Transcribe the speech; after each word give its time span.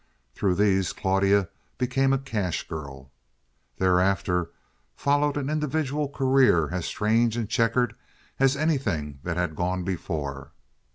Through 0.33 0.55
these 0.55 0.93
Claudia 0.93 1.47
became 1.77 2.11
a 2.11 2.17
cash 2.17 2.67
girl. 2.67 3.11
Thereafter 3.77 4.49
followed 4.95 5.37
an 5.37 5.47
individual 5.47 6.09
career 6.09 6.71
as 6.73 6.87
strange 6.87 7.37
and 7.37 7.47
checkered 7.47 7.93
as 8.39 8.57
anything 8.57 9.19
that 9.21 9.37
had 9.37 9.55
gone 9.55 9.83
before. 9.83 10.53